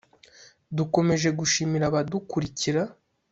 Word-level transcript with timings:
Dukomeje 0.77 1.29
gushimira 1.39 1.83
abadukurikira 1.87 2.81